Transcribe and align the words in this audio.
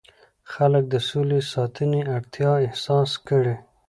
خلک 0.53 0.83
د 0.89 0.95
سولې 1.09 1.39
ساتنې 1.53 2.01
اړتیا 2.15 2.51
احساس 2.65 3.11
کړي. 3.27 3.55